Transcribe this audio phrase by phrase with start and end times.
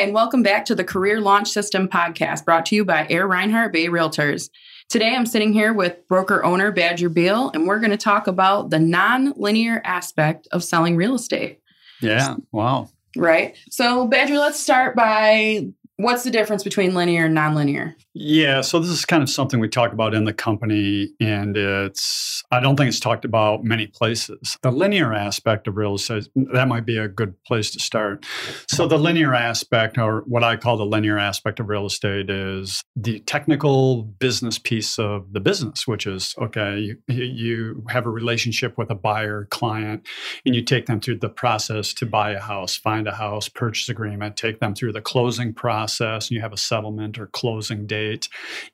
[0.00, 3.28] Hi, and welcome back to the Career Launch System podcast brought to you by Air
[3.28, 4.48] Reinhardt Bay Realtors.
[4.88, 8.70] Today I'm sitting here with broker owner Badger Beal, and we're going to talk about
[8.70, 11.60] the non linear aspect of selling real estate.
[12.00, 12.88] Yeah, wow.
[13.14, 13.58] Right.
[13.68, 15.68] So, Badger, let's start by
[16.00, 17.94] what's the difference between linear and nonlinear?
[18.14, 22.42] Yeah, so this is kind of something we talk about in the company, and it's,
[22.50, 24.58] I don't think it's talked about many places.
[24.62, 28.24] The linear aspect of real estate, that might be a good place to start.
[28.68, 32.82] So, the linear aspect, or what I call the linear aspect of real estate, is
[32.96, 38.78] the technical business piece of the business, which is okay, you, you have a relationship
[38.78, 40.06] with a buyer, client,
[40.44, 43.88] and you take them through the process to buy a house, find a house, purchase
[43.88, 48.28] agreement, take them through the closing process, and you have a settlement or closing date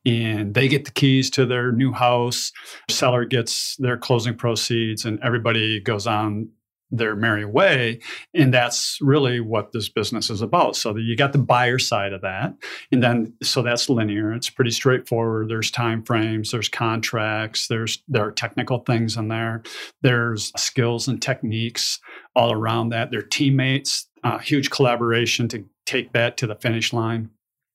[0.05, 2.53] and they get the keys to their new house.
[2.91, 6.49] Seller gets their closing proceeds, and everybody goes on
[6.93, 7.99] their merry way
[8.33, 10.77] and that's really what this business is about.
[10.77, 12.55] So you got the buyer side of that
[12.93, 14.33] and then so that's linear.
[14.33, 15.49] It's pretty straightforward.
[15.49, 19.63] There's time frames there's contracts there's there are technical things in there.
[20.03, 21.99] There's skills and techniques
[22.37, 23.11] all around that.
[23.11, 27.31] Their teammates uh, huge collaboration to take that to the finish line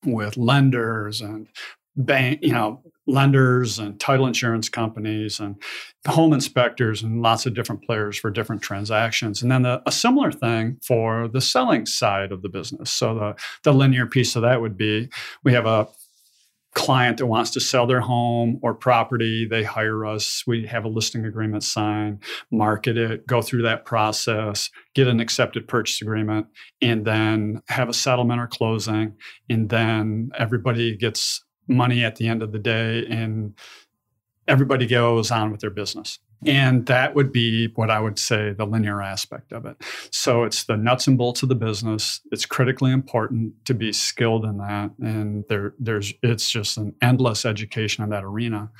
[0.06, 1.48] with lenders and
[1.95, 5.61] bank, you know, lenders and title insurance companies and
[6.08, 9.42] home inspectors and lots of different players for different transactions.
[9.42, 12.92] And then the, a similar thing for the selling side of the business.
[12.92, 15.09] So the, the linear piece of that would be
[15.44, 15.88] we have a
[16.73, 20.44] client that wants to sell their home or property, they hire us.
[20.47, 25.67] We have a listing agreement signed, market it, go through that process, get an accepted
[25.67, 26.47] purchase agreement,
[26.81, 29.16] and then have a settlement or closing.
[29.49, 33.53] And then everybody gets money at the end of the day and
[34.47, 36.19] everybody goes on with their business.
[36.45, 39.78] And that would be what I would say the linear aspect of it.
[40.11, 42.22] So it's the nuts and bolts of the business.
[42.31, 44.92] It's critically important to be skilled in that.
[45.00, 48.72] And there, there's it's just an endless education in that arena.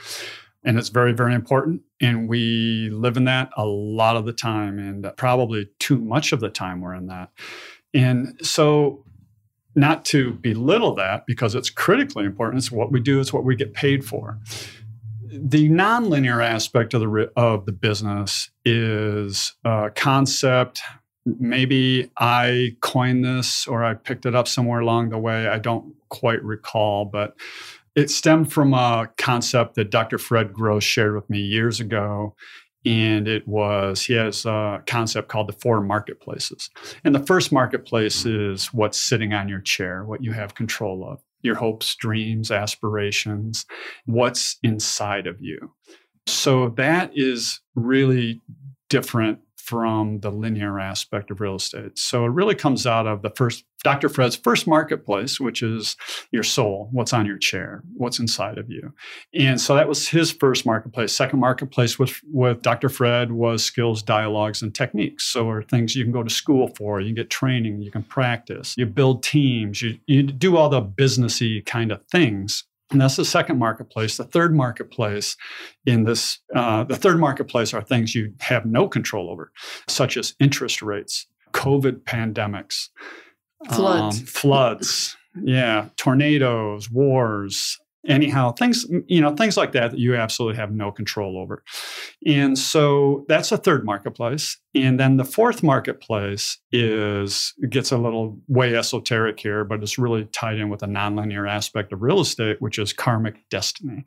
[0.64, 1.82] And it's very, very important.
[2.00, 6.40] And we live in that a lot of the time, and probably too much of
[6.40, 7.30] the time we're in that.
[7.94, 9.04] And so
[9.76, 12.60] not to belittle that because it's critically important.
[12.60, 14.40] It's what we do, it's what we get paid for
[15.32, 20.82] the nonlinear aspect of the of the business is a concept.
[21.26, 25.48] Maybe I coined this or I picked it up somewhere along the way.
[25.48, 27.36] I don't quite recall, but
[27.96, 30.18] it stemmed from a concept that Dr.
[30.18, 32.36] Fred Grosse shared with me years ago.
[32.84, 36.72] And it was, he has a concept called the four marketplaces.
[37.04, 41.22] And the first marketplace is what's sitting on your chair, what you have control of
[41.44, 43.66] your hopes, dreams, aspirations,
[44.06, 45.74] what's inside of you.
[46.28, 48.42] So that is really
[48.90, 49.40] different
[49.72, 51.98] from the linear aspect of real estate.
[51.98, 54.10] So it really comes out of the first Dr.
[54.10, 55.96] Fred's first marketplace, which is
[56.30, 58.94] your soul, what's on your chair, what's inside of you.
[59.34, 61.14] And so that was his first marketplace.
[61.14, 62.90] Second marketplace with, with Dr.
[62.90, 65.24] Fred was skills, dialogues, and techniques.
[65.24, 68.04] So are things you can go to school for, you can get training, you can
[68.04, 73.16] practice, you build teams, you, you do all the businessy kind of things and that's
[73.16, 74.18] the second marketplace.
[74.18, 75.36] The third marketplace
[75.86, 79.52] in this, uh, the third marketplace are things you have no control over,
[79.88, 82.90] such as interest rates, COVID pandemics,
[83.70, 90.16] floods, um, floods, yeah, tornadoes, wars, anyhow things you know things like that that you
[90.16, 91.64] absolutely have no control over.
[92.26, 94.58] And so that's a third marketplace.
[94.74, 100.26] And then the fourth marketplace is gets a little way esoteric here but it's really
[100.26, 104.04] tied in with a nonlinear aspect of real estate which is karmic destiny.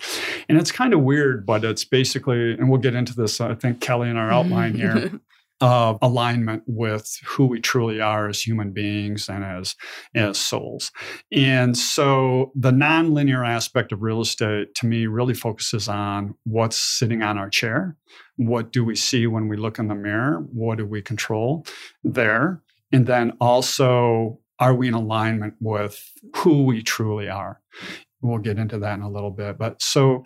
[0.48, 3.80] And it's kind of weird but it's basically and we'll get into this i think
[3.80, 4.52] kelly in our mm-hmm.
[4.52, 5.20] outline here
[5.64, 9.74] of alignment with who we truly are as human beings and as
[10.14, 10.92] as souls.
[11.32, 17.22] And so the nonlinear aspect of real estate to me really focuses on what's sitting
[17.22, 17.96] on our chair.
[18.36, 20.44] What do we see when we look in the mirror?
[20.52, 21.64] What do we control
[22.02, 22.60] there?
[22.92, 25.98] And then also are we in alignment with
[26.36, 27.62] who we truly are?
[28.20, 29.56] We'll get into that in a little bit.
[29.56, 30.24] But so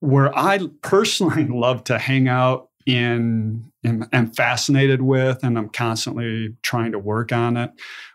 [0.00, 6.54] where I personally love to hang out in am, am fascinated with and i'm constantly
[6.62, 7.70] trying to work on it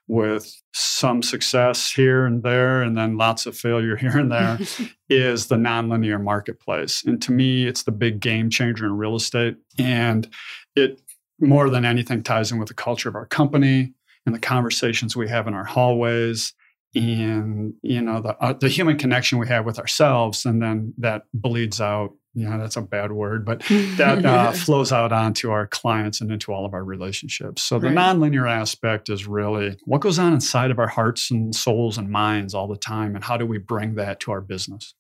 [0.10, 4.58] with some success here and there and then lots of failure here and there
[5.10, 7.04] is the nonlinear marketplace.
[7.06, 9.56] And to me it's the big game changer in real estate.
[9.78, 10.28] And
[10.76, 11.00] it
[11.40, 13.94] more than anything ties in with the culture of our company
[14.26, 16.54] and the conversations we have in our hallways
[16.96, 21.22] and you know the uh, the human connection we have with ourselves and then that
[21.36, 23.60] bleeds out yeah, that's a bad word, but
[23.98, 27.64] that uh, flows out onto our clients and into all of our relationships.
[27.64, 27.98] So the Right.
[27.98, 32.54] nonlinear aspect is really what goes on inside of our hearts and souls and minds
[32.54, 34.94] all the time, and how do we bring that to our business?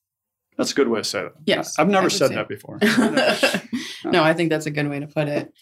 [0.57, 1.33] That's a good way to say that.
[1.45, 2.35] Yes, I've never said say.
[2.35, 2.79] that before.
[4.11, 5.53] no, I think that's a good way to put it.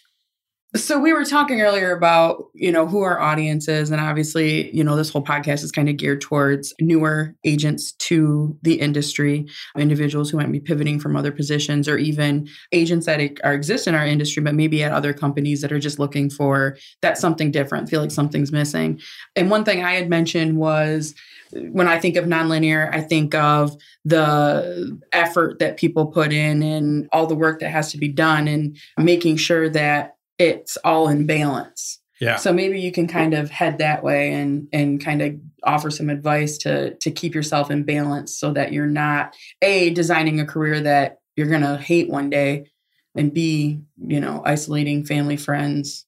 [0.76, 4.84] So we were talking earlier about, you know, who our audience is and obviously, you
[4.84, 9.46] know, this whole podcast is kind of geared towards newer agents to the industry,
[9.78, 13.94] individuals who might be pivoting from other positions or even agents that are exist in
[13.94, 17.88] our industry but maybe at other companies that are just looking for that something different,
[17.88, 19.00] feel like something's missing.
[19.36, 21.14] And one thing I had mentioned was
[21.50, 23.74] when I think of nonlinear, I think of
[24.04, 28.46] the effort that people put in and all the work that has to be done
[28.46, 32.00] and making sure that it's all in balance.
[32.20, 32.36] yeah.
[32.36, 36.10] So maybe you can kind of head that way and and kind of offer some
[36.10, 40.80] advice to to keep yourself in balance so that you're not a designing a career
[40.80, 42.66] that you're going to hate one day
[43.14, 46.06] and b, you know, isolating family, friends,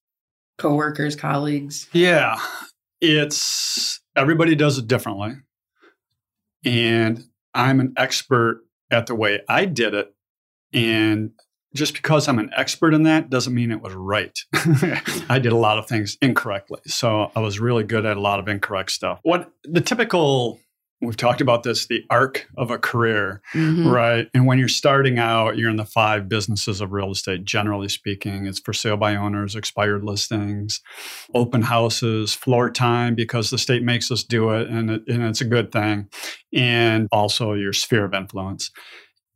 [0.58, 1.88] coworkers, colleagues.
[1.92, 2.38] Yeah,
[3.00, 5.36] it's everybody does it differently.
[6.64, 7.24] And
[7.54, 10.14] I'm an expert at the way I did it.
[10.72, 11.32] And
[11.74, 14.36] just because I'm an expert in that doesn't mean it was right.
[15.28, 16.80] I did a lot of things incorrectly.
[16.86, 19.20] So I was really good at a lot of incorrect stuff.
[19.22, 20.58] What the typical,
[21.00, 23.40] we've talked about this, the arc of a career.
[23.54, 23.90] Mhm.
[23.90, 24.28] Right.
[24.34, 28.46] And when you're starting out, you're in the five businesses of real estate, generally speaking.
[28.46, 30.80] It's for sale by owners, expired listings,
[31.34, 35.40] open houses, floor time, because the state makes us do it and, it, and it's
[35.40, 36.08] a good thing.
[36.52, 38.72] And also your sphere of influence.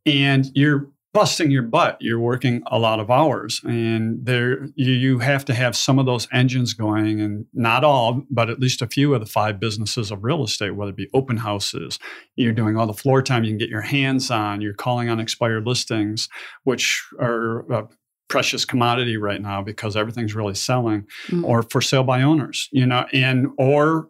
[0.05, 1.97] And you're busting your butt.
[2.01, 6.05] You're working a lot of hours, and there you, you have to have some of
[6.05, 10.11] those engines going, and not all, but at least a few of the five businesses
[10.11, 11.99] of real estate, whether it be open houses,
[12.37, 14.61] you're doing all the floor time you can get your hands on.
[14.61, 16.29] You're calling on expired listings,
[16.65, 17.89] which are a
[18.29, 21.45] precious commodity right now because everything's really selling, Mm.
[21.45, 24.09] or for sale by owners, you know, and or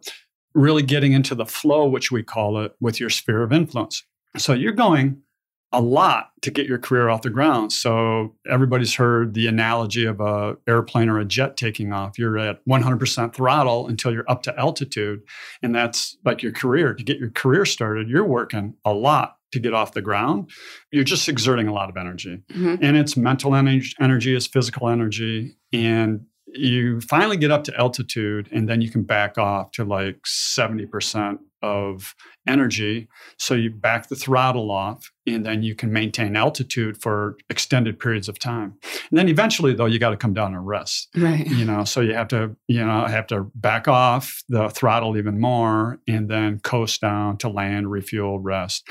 [0.55, 4.03] really getting into the flow, which we call it, with your sphere of influence.
[4.37, 5.21] So you're going
[5.71, 7.73] a lot to get your career off the ground.
[7.73, 12.17] So everybody's heard the analogy of a airplane or a jet taking off.
[12.17, 15.21] You're at 100% throttle until you're up to altitude,
[15.61, 16.93] and that's like your career.
[16.93, 20.49] To get your career started, you're working a lot to get off the ground.
[20.91, 22.79] You're just exerting a lot of energy, Mhm.
[22.81, 28.49] and it's mental energy, energy, it's physical energy, and you finally get up to altitude,
[28.51, 32.13] and then you can back off to like 70% of
[32.47, 33.07] energy.
[33.39, 38.29] So you back the throttle off, and then you can maintain altitude for extended periods
[38.29, 38.75] of time.
[39.09, 41.09] And then eventually, though, you got to come down and rest.
[41.15, 41.47] Right.
[41.47, 45.39] You know, so you have to, you know, have to back off the throttle even
[45.39, 48.87] more, and then coast down to land, refuel, rest.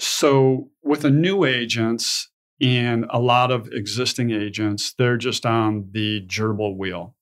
[0.00, 2.28] So with the new agents
[2.60, 7.14] and a lot of existing agents, they're just on the gerbil wheel.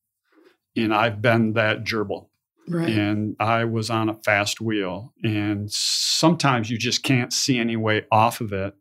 [0.76, 2.28] And I've been that gerbil
[2.68, 2.88] Right.
[2.88, 5.12] and I was on a fast wheel.
[5.22, 8.74] And sometimes you just can't see any way off of it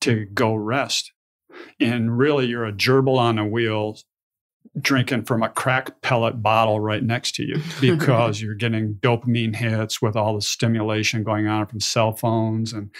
[0.00, 1.12] to go rest.
[1.78, 3.98] And really, you're a gerbil on a wheel
[4.80, 10.00] drinking from a crack pellet bottle right next to you because you're getting dopamine hits
[10.00, 12.90] with all the stimulation going on from cell phones and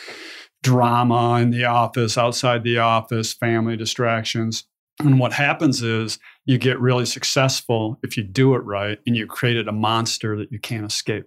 [0.62, 4.64] drama in the office, outside the office, family distractions.
[5.00, 9.26] And what happens is you get really successful if you do it right and you
[9.26, 11.26] created a monster that you can't escape.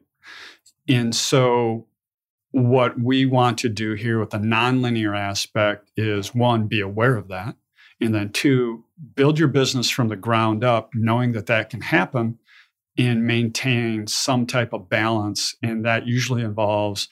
[0.89, 1.87] And so,
[2.53, 7.29] what we want to do here with the nonlinear aspect is one, be aware of
[7.29, 7.55] that.
[8.01, 8.83] And then two,
[9.15, 12.39] build your business from the ground up, knowing that that can happen
[12.97, 15.55] and maintain some type of balance.
[15.63, 17.07] And that usually involves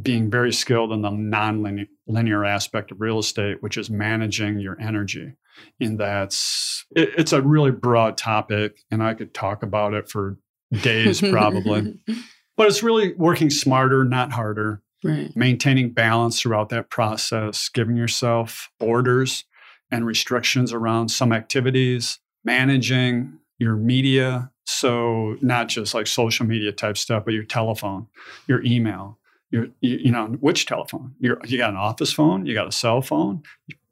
[0.00, 5.34] being very skilled in the non-linear aspect of real estate, which is managing your energy.
[5.80, 10.38] And that's it, it's a really broad topic, and I could talk about it for
[10.82, 12.00] days probably.
[12.54, 15.34] But it's really working smarter, not harder, right.
[15.34, 19.44] maintaining balance throughout that process, giving yourself orders
[19.90, 24.50] and restrictions around some activities, managing your media.
[24.64, 28.06] So, not just like social media type stuff, but your telephone,
[28.46, 29.18] your email,
[29.52, 31.14] you, you know, which telephone?
[31.20, 33.42] Your, you got an office phone, you got a cell phone.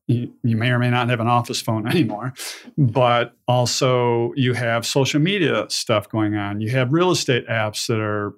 [0.06, 2.32] You, you may or may not have an office phone anymore,
[2.76, 6.60] but also you have social media stuff going on.
[6.60, 8.34] You have real estate apps that are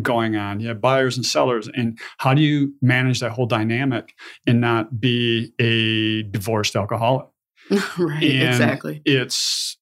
[0.00, 0.60] going on.
[0.60, 1.68] You have buyers and sellers.
[1.74, 4.14] And how do you manage that whole dynamic
[4.46, 7.26] and not be a divorced alcoholic?
[7.98, 8.22] right.
[8.22, 9.02] And exactly.
[9.04, 9.76] It's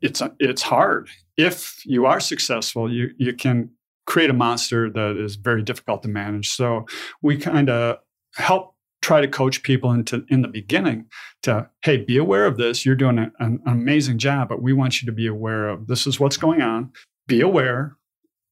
[0.00, 1.08] it's it's hard.
[1.36, 3.70] If you are successful, you you can
[4.10, 6.50] create a monster that is very difficult to manage.
[6.50, 6.84] So
[7.22, 7.98] we kind of
[8.34, 11.06] help try to coach people into in the beginning
[11.44, 12.84] to hey be aware of this.
[12.84, 16.08] You're doing a, an amazing job but we want you to be aware of this
[16.08, 16.90] is what's going on.
[17.28, 17.96] Be aware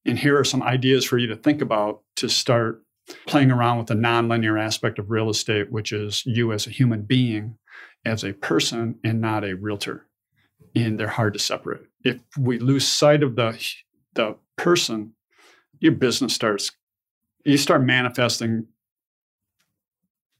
[0.07, 2.85] and here are some ideas for you to think about to start
[3.27, 7.03] playing around with the nonlinear aspect of real estate which is you as a human
[7.03, 7.59] being
[8.05, 10.07] as a person and not a realtor
[10.77, 11.83] and they're hard to separate.
[12.05, 13.59] If we lose sight of the
[14.15, 15.15] the person
[15.81, 16.71] your business starts
[17.45, 18.67] you start manifesting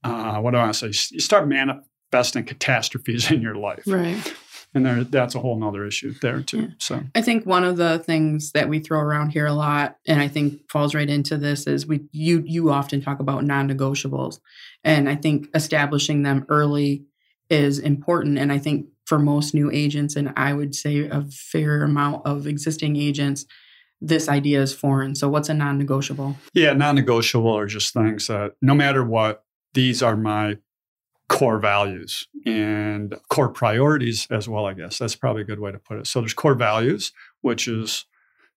[0.05, 1.15] uh, what do I want to say?
[1.15, 3.83] You start manifesting catastrophes in your life.
[3.87, 4.35] Right.
[4.75, 6.61] And there, that's a whole nother issue there too.
[6.61, 6.69] Yeah.
[6.79, 10.21] So I think one of the things that we throw around here a lot, and
[10.21, 14.41] I think falls right into this, is we you you often talk about non-negotiables,
[14.85, 17.07] and I think establishing them early
[17.49, 18.39] is important.
[18.39, 22.47] And I think for most new agents, and I would say a fair amount of
[22.47, 23.47] existing agents,
[24.01, 25.15] this idea is foreign.
[25.15, 26.37] So, what's a non negotiable?
[26.55, 30.59] Yeah, non negotiable are just things that no matter what, these are my
[31.29, 34.99] core values and core priorities as well, I guess.
[34.99, 36.07] That's probably a good way to put it.
[36.07, 38.07] So, there's core values, which is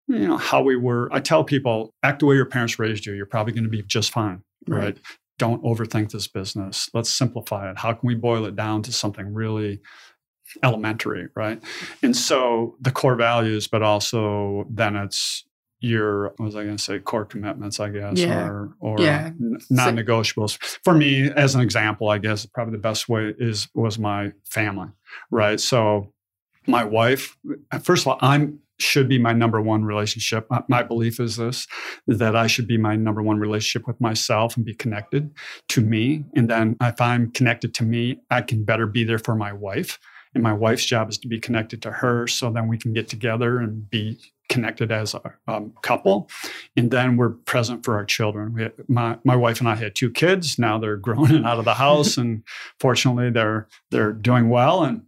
[0.07, 3.13] you know how we were i tell people act the way your parents raised you
[3.13, 4.83] you're probably going to be just fine right.
[4.83, 4.97] right
[5.37, 9.33] don't overthink this business let's simplify it how can we boil it down to something
[9.33, 9.79] really
[10.63, 11.61] elementary, right?
[12.01, 15.45] And so the core values, but also then it's
[15.81, 18.47] your what was I going to say core commitments, I guess, yeah.
[18.47, 19.31] or or yeah.
[19.69, 20.57] non-negotiables.
[20.83, 24.89] For me, as an example, I guess probably the best way is was my family,
[25.31, 25.59] right?
[25.59, 26.13] So
[26.67, 27.35] my wife,
[27.81, 30.47] first of all, I'm should be my number one relationship.
[30.67, 31.67] My belief is this
[32.07, 35.31] that I should be my number one relationship with myself and be connected
[35.69, 36.23] to me.
[36.35, 39.99] And then if I'm connected to me, I can better be there for my wife
[40.33, 43.07] and my wife's job is to be connected to her so then we can get
[43.07, 44.19] together and be
[44.49, 46.29] connected as a um, couple.
[46.75, 48.71] And then we're present for our children.
[48.87, 50.59] My, my wife and i had two kids.
[50.59, 52.43] Now they're grown and out of the house and
[52.79, 55.03] fortunately they're they're doing well and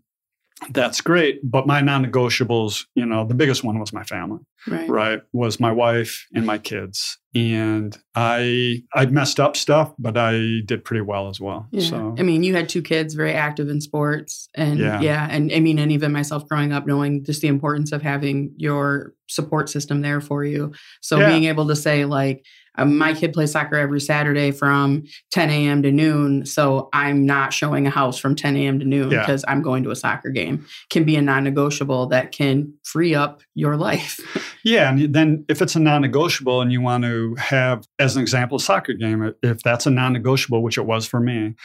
[0.72, 4.90] that's great but my non-negotiables you know the biggest one was my family right.
[4.90, 10.62] right was my wife and my kids and i i messed up stuff but i
[10.66, 11.88] did pretty well as well yeah.
[11.88, 15.02] so i mean you had two kids very active in sports and yeah.
[15.02, 18.54] yeah and i mean and even myself growing up knowing just the importance of having
[18.58, 21.30] your support system there for you so yeah.
[21.30, 25.84] being able to say like um, my kid plays soccer every Saturday from 10 a.m.
[25.84, 26.46] to noon.
[26.46, 28.80] So I'm not showing a house from 10 a.m.
[28.80, 29.52] to noon because yeah.
[29.52, 30.66] I'm going to a soccer game.
[30.90, 34.20] Can be a non negotiable that can free up your life.
[34.64, 34.90] yeah.
[34.90, 38.58] And then if it's a non negotiable and you want to have, as an example,
[38.58, 41.56] a soccer game, if that's a non negotiable, which it was for me,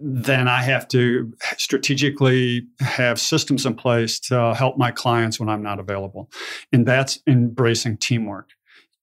[0.00, 5.62] then I have to strategically have systems in place to help my clients when I'm
[5.62, 6.30] not available.
[6.72, 8.50] And that's embracing teamwork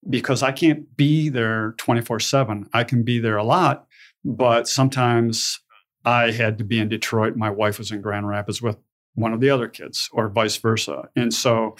[0.09, 2.69] because I can't be there 24 7.
[2.73, 3.87] I can be there a lot,
[4.23, 5.59] but sometimes
[6.03, 7.35] I had to be in Detroit.
[7.35, 8.77] My wife was in Grand Rapids with
[9.15, 11.09] one of the other kids, or vice versa.
[11.15, 11.75] And so,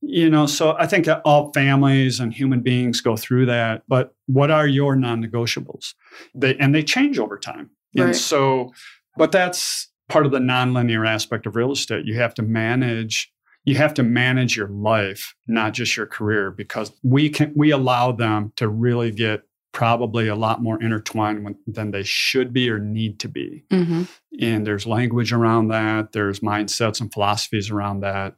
[0.00, 3.84] you know, so I think all families and human beings go through that.
[3.88, 5.94] But what are your non negotiables?
[6.34, 7.70] They, and they change over time.
[7.96, 8.06] Right.
[8.06, 8.72] And so,
[9.16, 12.04] but that's part of the nonlinear aspect of real estate.
[12.04, 13.32] You have to manage
[13.64, 18.12] you have to manage your life, not just your career, because we can we allow
[18.12, 19.42] them to really get
[19.72, 23.64] probably a lot more intertwined than they should be or need to be.
[23.70, 24.02] Mm-hmm.
[24.40, 26.12] And there's language around that.
[26.12, 28.34] There's mindsets and philosophies around that.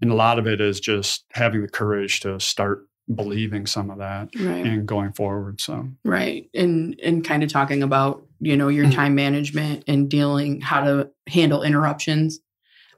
[0.00, 3.98] And a lot of it is just having the courage to start believing some of
[3.98, 4.64] that right.
[4.64, 5.60] and going forward.
[5.60, 8.94] So right, and and kind of talking about you know your mm-hmm.
[8.94, 12.40] time management and dealing how to handle interruptions,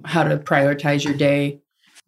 [0.04, 1.60] how to prioritize your day,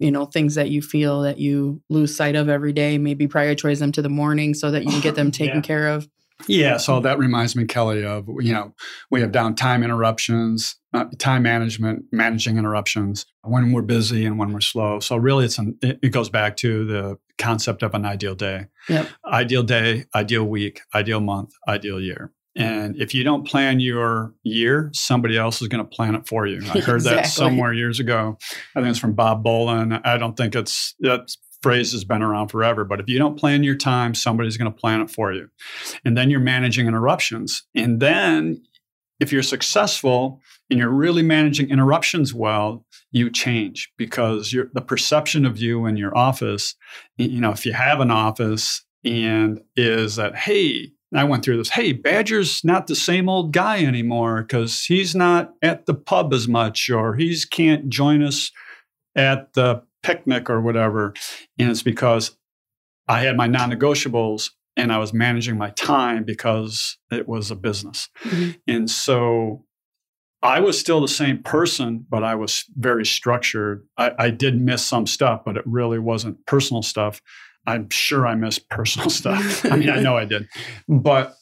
[0.02, 3.78] you know things that you feel that you lose sight of every day maybe prioritize
[3.78, 5.62] them to the morning so that you can get them taken yeah.
[5.62, 6.08] care of
[6.48, 8.74] yeah so that reminds me kelly of you know
[9.10, 14.60] we have downtime interruptions uh, time management managing interruptions when we're busy and when we're
[14.60, 18.34] slow so really it's an, it, it goes back to the concept of an ideal
[18.34, 19.08] day yep.
[19.26, 22.68] ideal day ideal week ideal month ideal year Mm-hmm.
[22.68, 26.46] and if you don't plan your year, somebody else is going to plan it for
[26.46, 26.58] you.
[26.58, 27.22] I heard exactly.
[27.22, 28.36] that somewhere years ago.
[28.76, 30.00] I think it's from Bob Boland.
[30.04, 33.62] I don't think it's that phrase has been around forever, but if you don't plan
[33.62, 35.48] your time, somebody's going to plan it for you.
[36.04, 37.62] And then you're managing interruptions.
[37.74, 38.62] And then
[39.20, 45.58] if you're successful and you're really managing interruptions well, you change because the perception of
[45.58, 46.74] you in your office,
[47.16, 51.70] you know, if you have an office and is that, hey, I went through this.
[51.70, 56.48] Hey, Badger's not the same old guy anymore because he's not at the pub as
[56.48, 58.50] much, or he's can't join us
[59.14, 61.14] at the picnic or whatever.
[61.58, 62.36] And it's because
[63.08, 68.08] I had my non-negotiables and I was managing my time because it was a business.
[68.22, 68.50] Mm-hmm.
[68.66, 69.64] And so
[70.42, 73.86] I was still the same person, but I was very structured.
[73.96, 77.20] I, I, did miss some stuff, but it really wasn't personal stuff.
[77.66, 79.64] I'm sure I missed personal stuff.
[79.64, 80.48] I mean, I know I did.
[80.88, 81.34] But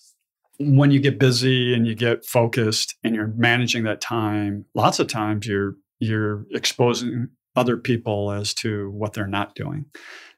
[0.58, 5.06] when you get busy and you get focused and you're managing that time, lots of
[5.06, 9.84] times you're you're exposing other people as to what they're not doing.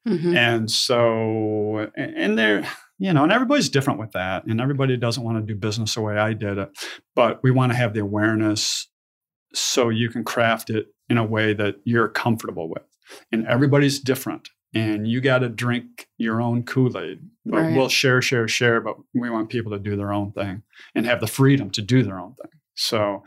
[0.06, 0.36] Mm-hmm.
[0.36, 2.66] And so, and they're,
[2.98, 4.44] you know, and everybody's different with that.
[4.46, 6.70] And everybody doesn't want to do business the way I did it.
[7.14, 8.88] But we want to have the awareness
[9.54, 12.82] so you can craft it in a way that you're comfortable with.
[13.30, 14.48] And everybody's different.
[14.74, 17.20] And you got to drink your own Kool Aid.
[17.44, 17.76] But right.
[17.76, 18.80] we'll share, share, share.
[18.80, 20.62] But we want people to do their own thing
[20.94, 22.52] and have the freedom to do their own thing.
[22.74, 23.24] So,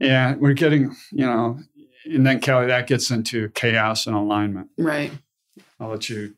[0.00, 1.60] yeah, we're getting, you know,
[2.04, 4.68] and then Kelly, that gets into chaos and alignment.
[4.78, 5.12] Right.
[5.78, 6.34] I'll let you.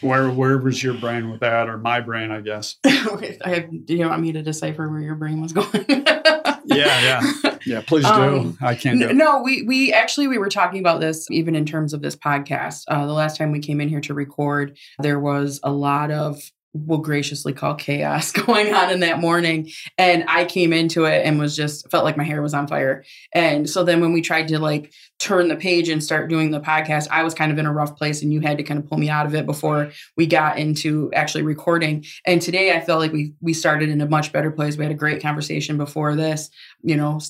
[0.00, 2.76] Where where was your brain with that, or my brain, I guess?
[2.84, 5.86] I have, do you want me to decipher where your brain was going?
[5.86, 7.32] yeah, yeah,
[7.64, 7.80] yeah.
[7.80, 8.10] Please do.
[8.10, 9.00] Um, I can't.
[9.00, 12.16] Do no, we we actually we were talking about this even in terms of this
[12.16, 12.84] podcast.
[12.88, 16.40] Uh, the last time we came in here to record, there was a lot of
[16.72, 19.70] will graciously call chaos going on in that morning.
[19.98, 23.04] And i came into it and was just felt like my hair was on fire.
[23.34, 26.60] And so then when we tried to like turn the page and start doing the
[26.60, 28.86] podcast i was kind of in a rough place and you had to kind of
[28.88, 32.04] pull me out of it before we got into actually recording.
[32.24, 34.76] And today i felt like we we started in a much better place.
[34.76, 36.50] We had a great conversation before this
[36.82, 37.20] you know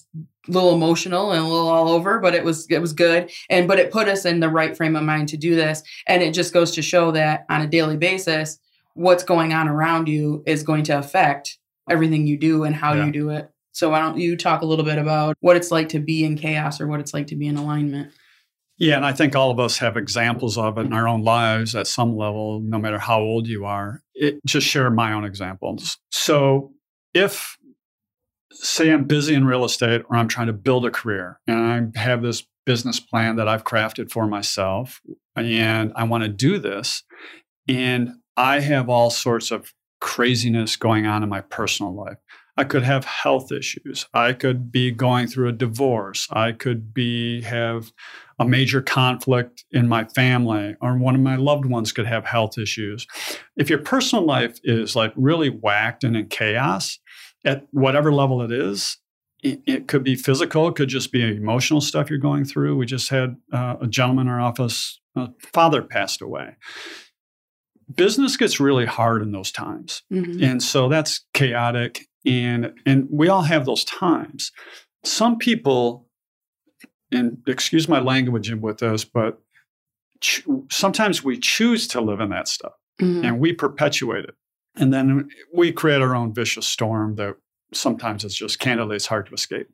[0.49, 3.31] a little emotional and a little all over but it was it was good.
[3.49, 5.83] And but it put us in the right frame of mind to do this.
[6.07, 8.59] And it just goes to show that on a daily basis
[8.95, 13.07] what's going on around you is going to affect everything you do and how yeah.
[13.07, 13.51] you do it.
[13.73, 16.37] So why don't you talk a little bit about what it's like to be in
[16.37, 18.13] chaos or what it's like to be in alignment?
[18.79, 21.77] Yeah, and I think all of us have examples of it in our own lives
[21.77, 24.03] at some level, no matter how old you are.
[24.15, 25.99] It, just share my own examples.
[26.11, 26.73] So
[27.13, 27.59] if
[28.53, 31.99] say I'm busy in real estate or I'm trying to build a career and I
[31.99, 35.01] have this business plan that I've crafted for myself
[35.37, 37.03] and I want to do this
[37.69, 42.17] and I have all sorts of craziness going on in my personal life.
[42.57, 44.07] I could have health issues.
[44.15, 46.27] I could be going through a divorce.
[46.31, 47.93] I could be have
[48.39, 52.57] a major conflict in my family or one of my loved ones could have health
[52.57, 53.07] issues.
[53.59, 56.99] If your personal life is like really whacked and in chaos
[57.45, 58.97] at whatever level it is,
[59.43, 62.79] it, could be physical, it could just be emotional stuff you're going through.
[62.79, 66.57] We just had uh, a gentleman in our office, a father passed away
[67.95, 70.03] business gets really hard in those times.
[70.13, 70.43] Mm-hmm.
[70.43, 74.53] And so that's chaotic and and we all have those times.
[75.05, 76.07] Some people
[77.13, 79.41] and excuse my language with this, but
[80.21, 83.25] ch- sometimes we choose to live in that stuff mm-hmm.
[83.25, 84.35] and we perpetuate it.
[84.77, 87.37] And then we create our own vicious storm that
[87.73, 89.69] sometimes it's just candidly it's hard to escape.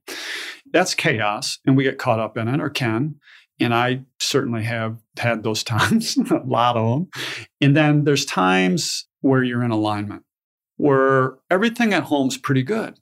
[0.73, 3.17] That's chaos and we get caught up in it or can.
[3.59, 7.09] And I certainly have had those times, a lot of them.
[7.61, 10.25] And then there's times where you're in alignment,
[10.77, 12.99] where everything at home's pretty good.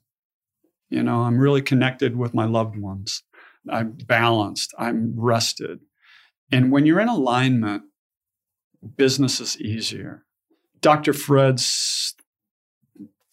[0.89, 3.23] You know, I'm really connected with my loved ones.
[3.69, 5.79] I'm balanced, I'm rested.
[6.51, 7.83] And when you're in alignment,
[8.95, 10.23] business is easier.
[10.81, 11.13] Dr.
[11.13, 12.13] Fred's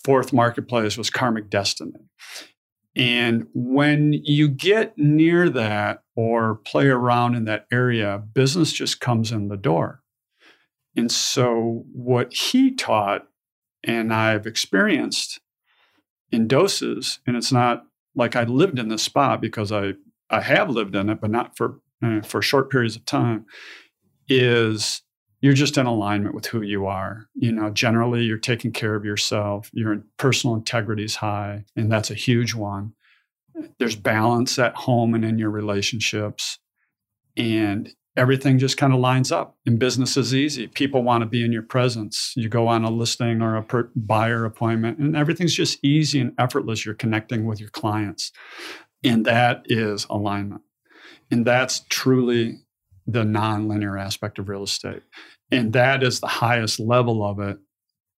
[0.04, 2.08] fourth marketplace was karmic destiny.
[2.94, 9.32] And when you get near that or play around in that area, business just comes
[9.32, 10.02] in the door.
[10.94, 13.26] And so, what he taught
[13.82, 15.40] and I've experienced
[16.30, 19.94] in doses, and it's not like I lived in this spot because I,
[20.30, 23.46] I have lived in it, but not for, uh, for short periods of time,
[24.28, 25.02] is
[25.42, 27.28] you're just in alignment with who you are.
[27.34, 29.68] You know, generally you're taking care of yourself.
[29.74, 32.94] Your personal integrity is high, and that's a huge one.
[33.78, 36.58] There's balance at home and in your relationships,
[37.36, 39.56] and everything just kind of lines up.
[39.66, 40.68] And business is easy.
[40.68, 42.32] People want to be in your presence.
[42.36, 46.34] You go on a listing or a per- buyer appointment, and everything's just easy and
[46.38, 46.86] effortless.
[46.86, 48.30] You're connecting with your clients,
[49.02, 50.62] and that is alignment.
[51.32, 52.60] And that's truly
[53.06, 55.02] the nonlinear aspect of real estate.
[55.50, 57.58] And that is the highest level of it.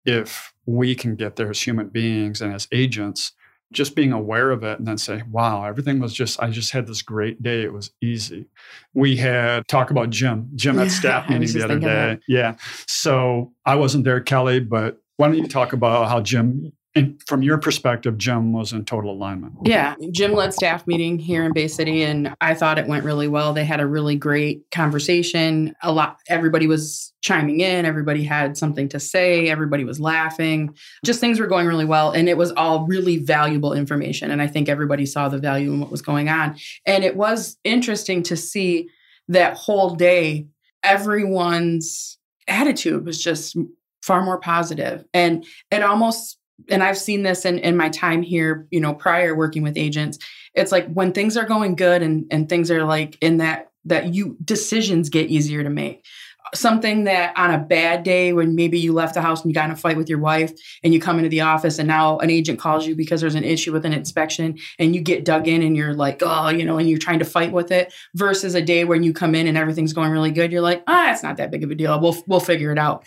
[0.05, 3.33] If we can get there as human beings and as agents,
[3.73, 6.87] just being aware of it and then say, wow, everything was just, I just had
[6.87, 7.62] this great day.
[7.62, 8.47] It was easy.
[8.92, 11.87] We had talk about Jim, Jim at staff meeting the other day.
[11.87, 12.20] That.
[12.29, 12.57] Yeah.
[12.87, 17.43] So I wasn't there, Kelly, but why don't you talk about how Jim and from
[17.43, 19.55] your perspective, Jim was in total alignment.
[19.65, 19.97] Yeah.
[20.13, 23.53] Jim led staff meeting here in Bay City and I thought it went really well.
[23.53, 25.75] They had a really great conversation.
[25.83, 30.77] A lot everybody was chiming in, everybody had something to say, everybody was laughing.
[31.05, 34.47] Just things were going really well and it was all really valuable information and I
[34.47, 36.57] think everybody saw the value in what was going on.
[36.87, 38.89] And it was interesting to see
[39.27, 40.47] that whole day
[40.85, 43.57] everyone's attitude was just
[44.03, 48.67] far more positive and it almost and I've seen this in, in my time here,
[48.71, 50.19] you know, prior working with agents.
[50.55, 54.14] It's like when things are going good and, and things are like in that that
[54.14, 56.07] you decisions get easier to make.
[56.55, 59.64] Something that on a bad day when maybe you left the house and you got
[59.64, 62.31] in a fight with your wife and you come into the office and now an
[62.31, 65.62] agent calls you because there's an issue with an inspection and you get dug in
[65.62, 68.62] and you're like, oh, you know, and you're trying to fight with it versus a
[68.62, 70.53] day when you come in and everything's going really good.
[70.53, 71.99] You're like, ah, it's not that big of a deal.
[71.99, 73.05] We'll we'll figure it out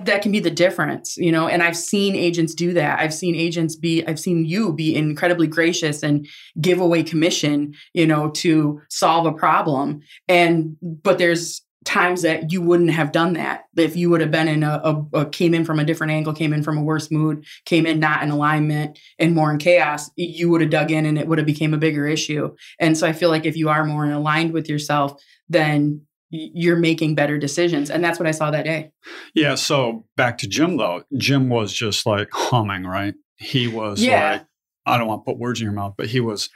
[0.00, 3.00] that can be the difference you know and i've seen agents do that.
[3.00, 6.26] I've seen agents be i've seen you be incredibly gracious and
[6.60, 10.00] give away commission you know to solve a problem.
[10.28, 13.64] And but there's times that you wouldn't have done that.
[13.76, 16.34] If you would have been in a, a, a, came in from a different angle
[16.34, 20.10] came in from a worse mood came in not in alignment and more in chaos
[20.16, 22.54] you would have dug in and it would have became a bigger issue.
[22.78, 27.14] And so i feel like if you are more aligned with yourself then you're making
[27.14, 27.90] better decisions.
[27.90, 28.92] And that's what I saw that day.
[29.34, 29.54] Yeah.
[29.54, 33.14] So back to Jim, though, Jim was just like humming, right?
[33.36, 34.32] He was yeah.
[34.32, 34.46] like,
[34.84, 36.50] I don't want to put words in your mouth, but he was,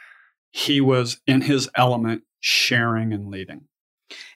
[0.50, 3.62] he was in his element, sharing and leading.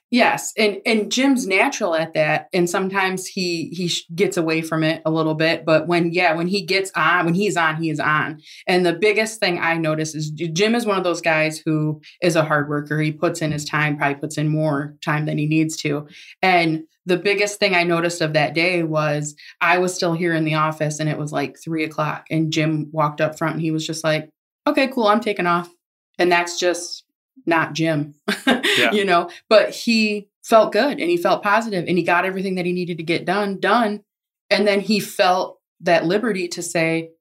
[0.09, 5.01] Yes, and and Jim's natural at that, and sometimes he he gets away from it
[5.05, 5.65] a little bit.
[5.65, 8.39] But when yeah, when he gets on, when he's on, he is on.
[8.67, 12.37] And the biggest thing I notice is Jim is one of those guys who is
[12.37, 13.01] a hard worker.
[13.01, 16.07] He puts in his time, probably puts in more time than he needs to.
[16.41, 20.45] And the biggest thing I noticed of that day was I was still here in
[20.45, 23.71] the office, and it was like three o'clock, and Jim walked up front, and he
[23.71, 24.29] was just like,
[24.65, 25.69] "Okay, cool, I'm taking off."
[26.17, 27.03] And that's just
[27.45, 28.15] not Jim,
[28.47, 28.91] yeah.
[28.91, 32.65] you know, but he felt good and he felt positive and he got everything that
[32.65, 34.01] he needed to get done, done.
[34.49, 37.11] And then he felt that liberty to say,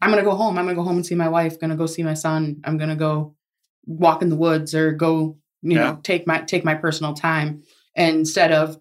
[0.00, 0.58] I'm going to go home.
[0.58, 2.60] I'm going to go home and see my wife, going to go see my son.
[2.64, 3.34] I'm going to go
[3.84, 5.92] walk in the woods or go, you yeah.
[5.92, 7.62] know, take my, take my personal time
[7.94, 8.78] and instead of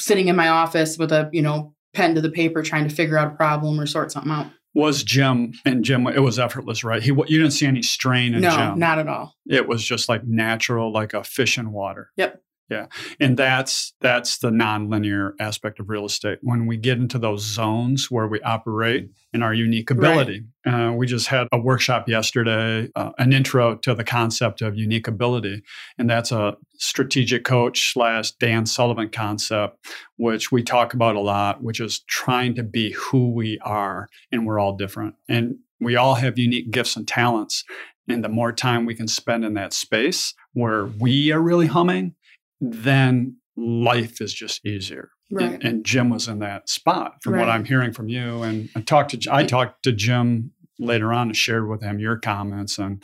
[0.00, 3.18] sitting in my office with a, you know, pen to the paper trying to figure
[3.18, 4.46] out a problem or sort something out
[4.78, 6.06] was Jim and Jim.
[6.06, 7.02] It was effortless, right?
[7.02, 8.58] He you didn't see any strain in no, Jim.
[8.60, 9.34] No, not at all.
[9.46, 12.10] It was just like natural, like a fish in water.
[12.16, 12.40] Yep.
[12.68, 12.86] Yeah.
[13.18, 16.38] And that's that's the nonlinear aspect of real estate.
[16.42, 20.44] When we get into those zones where we operate in our unique ability.
[20.66, 20.88] Right.
[20.88, 25.08] Uh, we just had a workshop yesterday, uh, an intro to the concept of unique
[25.08, 25.62] ability.
[25.98, 29.78] And that's a strategic coach slash Dan Sullivan concept,
[30.16, 34.08] which we talk about a lot, which is trying to be who we are.
[34.30, 35.14] And we're all different.
[35.28, 37.64] And we all have unique gifts and talents.
[38.08, 42.14] And the more time we can spend in that space where we are really humming,
[42.60, 45.10] then life is just easier.
[45.30, 45.52] Right.
[45.52, 47.40] And, and Jim was in that spot from right.
[47.40, 48.42] what I'm hearing from you.
[48.42, 52.18] And I talked to I talked to Jim later on and shared with him your
[52.18, 53.02] comments and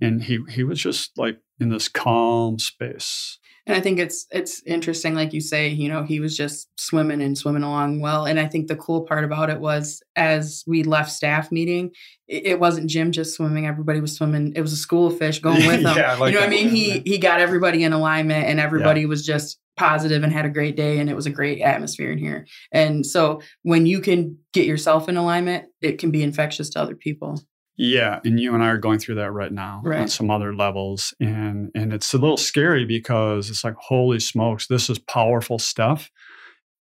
[0.00, 3.38] and he he was just like in this calm space.
[3.66, 7.22] And I think it's it's interesting, like you say, you know, he was just swimming
[7.22, 8.26] and swimming along well.
[8.26, 11.90] And I think the cool part about it was as we left staff meeting,
[12.28, 14.52] it, it wasn't Jim just swimming; everybody was swimming.
[14.54, 15.96] It was a school of fish going with him.
[15.96, 16.68] yeah, like you know what I mean?
[16.68, 19.06] He he got everybody in alignment, and everybody yeah.
[19.06, 22.18] was just positive and had a great day, and it was a great atmosphere in
[22.18, 22.46] here.
[22.70, 26.94] And so when you can get yourself in alignment, it can be infectious to other
[26.94, 27.40] people.
[27.76, 30.00] Yeah, and you and I are going through that right now right.
[30.02, 34.68] on some other levels, and and it's a little scary because it's like, holy smokes,
[34.68, 36.10] this is powerful stuff,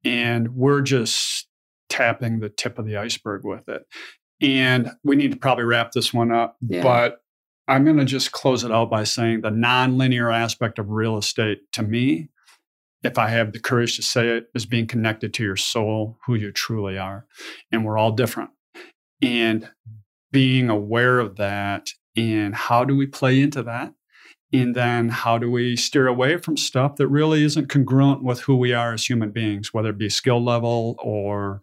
[0.03, 1.47] and we're just
[1.89, 3.83] tapping the tip of the iceberg with it.
[4.41, 6.81] And we need to probably wrap this one up, yeah.
[6.81, 7.21] but
[7.67, 11.59] I'm going to just close it out by saying the nonlinear aspect of real estate
[11.73, 12.29] to me,
[13.03, 16.33] if I have the courage to say it, is being connected to your soul, who
[16.33, 17.27] you truly are,
[17.71, 18.49] and we're all different.
[19.21, 19.69] And
[20.31, 23.93] being aware of that and how do we play into that?
[24.53, 28.57] And then how do we steer away from stuff that really isn't congruent with who
[28.57, 31.61] we are as human beings, whether it be skill level or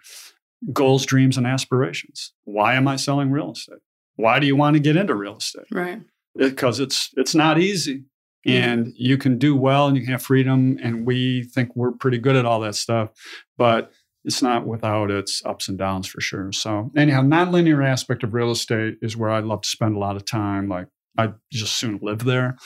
[0.73, 2.33] goals, dreams, and aspirations?
[2.45, 3.81] Why am I selling real estate?
[4.17, 5.67] Why do you want to get into real estate?
[5.71, 6.01] Right.
[6.35, 8.05] Because it's it's not easy.
[8.47, 10.79] And you can do well and you can have freedom.
[10.83, 13.11] And we think we're pretty good at all that stuff.
[13.59, 13.93] But
[14.25, 16.53] it's not without its ups and downs for sure.
[16.53, 20.17] So anyhow, nonlinear aspect of real estate is where I love to spend a lot
[20.17, 20.69] of time.
[20.69, 22.57] Like I just soon live there.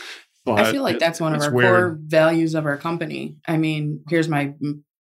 [0.47, 1.71] I feel like it, that's one of our weird.
[1.71, 3.37] core values of our company.
[3.47, 4.55] I mean, here's my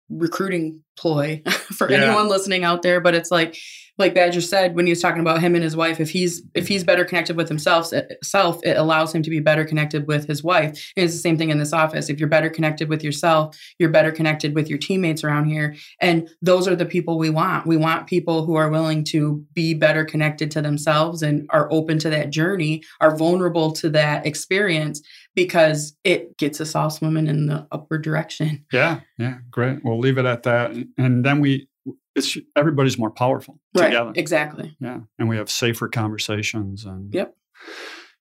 [0.08, 1.98] recruiting ploy for yeah.
[1.98, 3.56] anyone listening out there, but it's like
[3.96, 6.66] like Badger said when he was talking about him and his wife, if he's if
[6.66, 10.26] he's better connected with himself, eh, self, it allows him to be better connected with
[10.26, 10.92] his wife.
[10.96, 12.08] And it's the same thing in this office.
[12.08, 15.76] If you're better connected with yourself, you're better connected with your teammates around here.
[16.00, 17.66] And those are the people we want.
[17.66, 21.98] We want people who are willing to be better connected to themselves and are open
[22.00, 25.02] to that journey, are vulnerable to that experience
[25.34, 28.64] because it gets us all swimming in the upward direction.
[28.72, 29.84] Yeah, yeah, great.
[29.84, 30.72] We'll leave it at that.
[30.98, 31.68] And then we
[32.14, 34.12] it's everybody's more powerful right, together.
[34.14, 34.76] Exactly.
[34.80, 35.00] Yeah.
[35.18, 37.34] And we have safer conversations and Yep.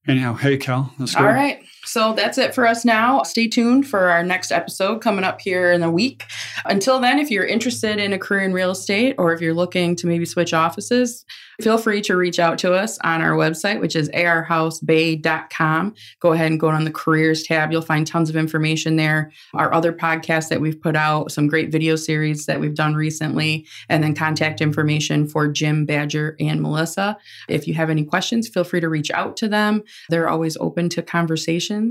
[0.08, 1.21] Anyhow, hey Cal, let's go.
[1.21, 1.63] All right.
[1.93, 3.21] So that's it for us now.
[3.21, 6.25] Stay tuned for our next episode coming up here in a week.
[6.65, 9.95] Until then, if you're interested in a career in real estate or if you're looking
[9.97, 11.23] to maybe switch offices,
[11.62, 15.93] feel free to reach out to us on our website, which is arhousebay.com.
[16.19, 17.71] Go ahead and go on the careers tab.
[17.71, 19.32] You'll find tons of information there.
[19.53, 23.67] Our other podcasts that we've put out, some great video series that we've done recently,
[23.88, 27.17] and then contact information for Jim, Badger, and Melissa.
[27.47, 29.84] If you have any questions, feel free to reach out to them.
[30.10, 31.82] They're always open to conversations,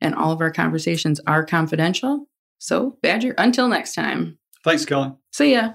[0.00, 2.26] and all of our conversations are confidential.
[2.58, 4.38] So, Badger, until next time.
[4.64, 5.12] Thanks, Kelly.
[5.32, 5.74] See ya.